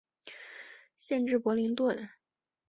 [0.97, 2.09] 县治伯灵顿。